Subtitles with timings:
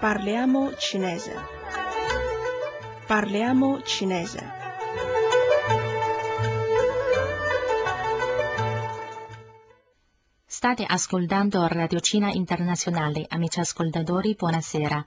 [0.00, 1.34] Parliamo cinese.
[3.06, 4.40] Parliamo cinese.
[10.46, 15.04] State ascoltando Radio Cina Internazionale, amici ascoltatori, buonasera.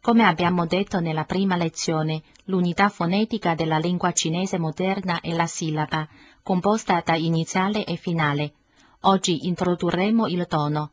[0.00, 6.08] Come abbiamo detto nella prima lezione, l'unità fonetica della lingua cinese moderna è la sillaba,
[6.42, 8.54] composta da iniziale e finale.
[9.02, 10.90] Oggi introdurremo il tono.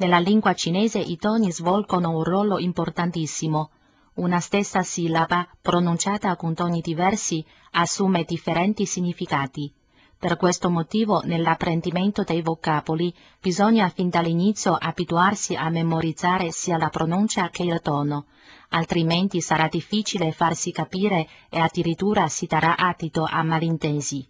[0.00, 3.68] Nella lingua cinese i toni svolgono un ruolo importantissimo.
[4.14, 9.70] Una stessa sillaba, pronunciata con toni diversi, assume differenti significati.
[10.18, 17.50] Per questo motivo nell'apprendimento dei vocaboli bisogna fin dall'inizio abituarsi a memorizzare sia la pronuncia
[17.50, 18.24] che il tono,
[18.70, 24.26] altrimenti sarà difficile farsi capire e addirittura si darà adito a malintesi.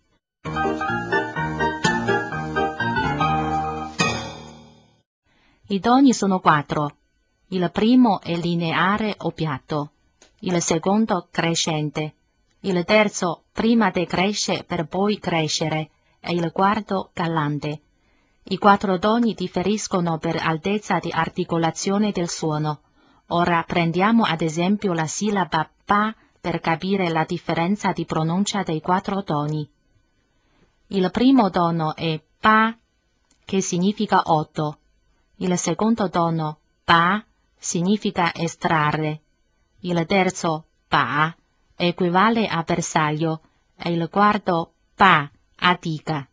[5.73, 6.97] I toni sono quattro.
[7.51, 9.93] Il primo è lineare o piatto,
[10.41, 12.15] il secondo crescente,
[12.63, 17.83] il terzo prima decresce per poi crescere e il quarto galante.
[18.43, 22.81] I quattro toni differiscono per altezza di articolazione del suono.
[23.29, 29.23] Ora prendiamo ad esempio la sillaba pa per capire la differenza di pronuncia dei quattro
[29.23, 29.71] toni.
[30.89, 32.77] Il primo tono è pa,
[33.45, 34.80] che significa otto.
[35.43, 37.25] Il secondo tono pa
[37.57, 39.21] significa estrarre.
[39.81, 41.35] Il terzo pa
[41.77, 43.41] equivale a bersaglio
[43.75, 46.29] e il quarto pa a dica.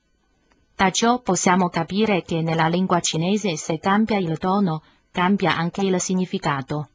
[0.75, 6.01] Da ciò possiamo capire che nella lingua cinese se cambia il tono, cambia anche il
[6.01, 6.89] significato.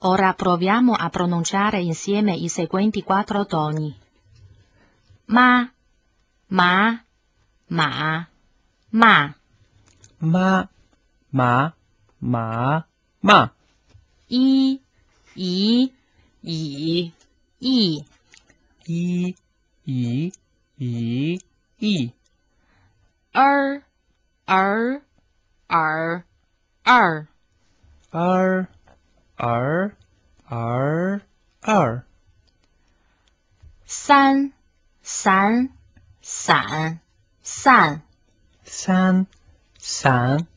[0.00, 3.98] Ora proviamo a pronunciare insieme i seguenti quattro toni.
[5.26, 5.66] Ma,
[6.48, 7.02] ma,
[7.68, 8.28] ma,
[8.90, 9.34] ma,
[10.18, 10.68] ma,
[11.30, 11.74] 马
[12.18, 12.84] 马
[13.20, 13.52] 马，
[14.26, 14.80] 一
[15.34, 15.92] 一
[16.40, 17.14] 一
[17.58, 18.04] 一
[19.84, 20.32] 一
[20.76, 21.40] 一
[21.78, 22.12] 一，
[23.32, 23.82] 二
[24.44, 25.02] 二
[25.66, 26.24] 二。
[28.12, 28.66] 二
[29.36, 29.94] 二
[30.46, 31.20] 二
[31.60, 32.04] 二。
[33.86, 34.52] 三
[35.00, 35.70] 三
[36.20, 36.98] 三
[37.42, 38.02] 三。
[38.64, 39.26] 三
[39.78, 40.49] 三。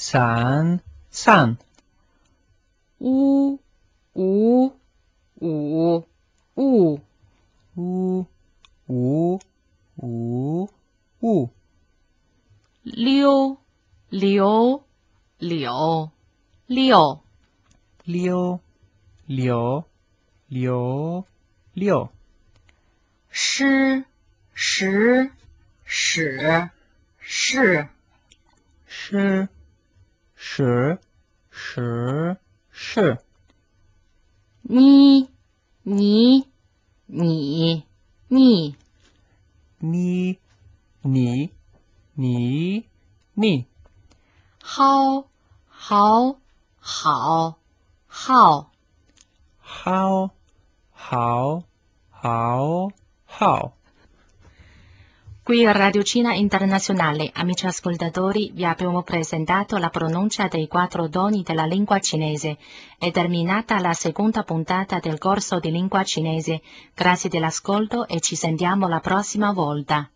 [0.00, 1.58] 三三。
[2.98, 3.58] 五
[4.12, 4.72] 五
[5.34, 6.06] 五
[6.54, 7.00] 五
[7.74, 8.26] 五
[8.86, 10.70] 五
[11.18, 11.50] 五
[12.84, 13.58] 六
[14.08, 14.84] 六
[15.36, 16.12] 六
[16.68, 17.00] 六
[18.06, 19.84] 六
[20.46, 21.24] 六
[21.74, 22.12] 六
[23.30, 24.04] 十
[24.54, 25.32] 十
[25.98, 26.68] 十
[28.86, 29.48] 十
[30.58, 30.98] 十
[31.52, 32.36] 十
[32.72, 33.18] 四
[34.62, 35.28] 你
[35.84, 36.48] 你
[37.06, 37.84] 你
[38.26, 38.76] 你
[39.78, 40.36] 你
[41.02, 41.52] 你
[42.14, 42.84] 你
[43.34, 43.66] 你。
[44.60, 45.28] 好
[45.68, 46.40] 好
[46.80, 47.60] 好
[48.08, 48.72] 好。
[49.58, 50.30] 好
[50.90, 51.62] 好
[52.10, 52.90] 好
[53.26, 53.77] 好。
[55.48, 61.64] Qui a Radio Cina Internazionale, amici ascoltatori, vi abbiamo presentato la pronuncia dei quattro doni della
[61.64, 62.58] lingua cinese.
[62.98, 66.60] È terminata la seconda puntata del corso di lingua cinese.
[66.94, 70.10] Grazie dell'ascolto e ci sentiamo la prossima volta.